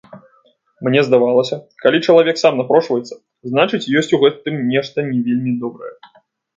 [0.87, 3.15] Мне здавалася, калі чалавек сам напрошваецца,
[3.53, 5.93] значыць, ёсць у гэтым нешта не вельмі добрае.